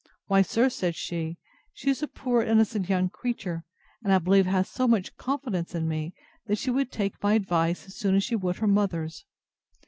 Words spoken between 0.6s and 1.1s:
said